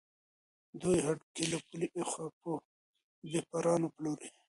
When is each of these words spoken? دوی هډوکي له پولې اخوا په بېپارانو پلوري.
دوی 0.81 0.97
هډوکي 1.05 1.43
له 1.51 1.57
پولې 1.65 1.87
اخوا 2.01 2.27
په 2.41 2.51
بېپارانو 3.31 3.87
پلوري. 3.95 4.29